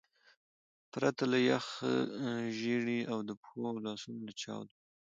[0.91, 1.91] پرته له یخه
[2.59, 4.75] ژیړي او د پښو او لاسو له چاودو.